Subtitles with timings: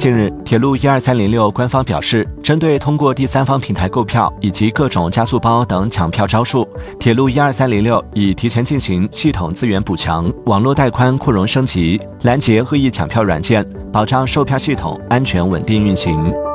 [0.00, 6.66] 近日铁路一二三零六官方表示针对通过第三方平台购票以及各种加速包等抢票招数
[6.98, 16.49] 铁路一二三零六已提前进行系统资源补强网络带宽扩容升级拦截恶意抢票软件保障售票系统安全稳定运行。